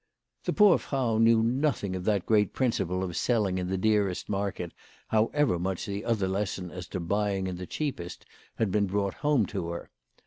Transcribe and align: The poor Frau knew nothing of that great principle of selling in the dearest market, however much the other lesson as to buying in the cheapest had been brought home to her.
The 0.45 0.53
poor 0.53 0.79
Frau 0.79 1.19
knew 1.19 1.43
nothing 1.43 1.95
of 1.95 2.05
that 2.05 2.25
great 2.25 2.53
principle 2.53 3.03
of 3.03 3.15
selling 3.15 3.59
in 3.59 3.67
the 3.67 3.77
dearest 3.77 4.29
market, 4.29 4.71
however 5.09 5.59
much 5.59 5.85
the 5.85 6.03
other 6.05 6.27
lesson 6.27 6.71
as 6.71 6.87
to 6.87 6.99
buying 6.99 7.45
in 7.45 7.57
the 7.57 7.67
cheapest 7.67 8.25
had 8.55 8.71
been 8.71 8.87
brought 8.87 9.13
home 9.21 9.45
to 9.53 9.67
her. 9.67 9.91